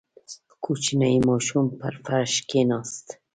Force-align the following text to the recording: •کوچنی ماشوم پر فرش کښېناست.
•کوچنی 0.65 1.15
ماشوم 1.27 1.65
پر 1.79 1.93
فرش 2.03 2.33
کښېناست. 2.49 3.07